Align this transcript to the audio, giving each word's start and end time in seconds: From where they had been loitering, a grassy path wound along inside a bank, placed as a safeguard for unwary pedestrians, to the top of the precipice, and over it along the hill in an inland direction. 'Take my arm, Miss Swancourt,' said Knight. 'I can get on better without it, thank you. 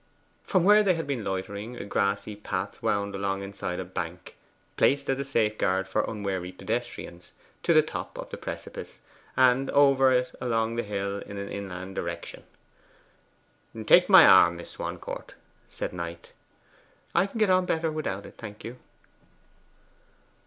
From 0.43 0.63
where 0.63 0.81
they 0.81 0.95
had 0.95 1.05
been 1.05 1.23
loitering, 1.23 1.75
a 1.77 1.85
grassy 1.85 2.35
path 2.35 2.81
wound 2.81 3.13
along 3.13 3.43
inside 3.43 3.79
a 3.79 3.85
bank, 3.85 4.35
placed 4.75 5.11
as 5.11 5.19
a 5.19 5.23
safeguard 5.23 5.87
for 5.87 6.01
unwary 6.01 6.51
pedestrians, 6.51 7.33
to 7.61 7.71
the 7.71 7.83
top 7.83 8.17
of 8.17 8.31
the 8.31 8.37
precipice, 8.37 8.99
and 9.37 9.69
over 9.69 10.11
it 10.11 10.33
along 10.41 10.75
the 10.75 10.81
hill 10.81 11.19
in 11.19 11.37
an 11.37 11.49
inland 11.49 11.93
direction. 11.93 12.45
'Take 13.85 14.09
my 14.09 14.25
arm, 14.25 14.55
Miss 14.57 14.71
Swancourt,' 14.71 15.35
said 15.69 15.93
Knight. 15.93 16.33
'I 17.13 17.27
can 17.27 17.37
get 17.37 17.51
on 17.51 17.67
better 17.67 17.91
without 17.91 18.25
it, 18.25 18.37
thank 18.39 18.63
you. 18.63 18.77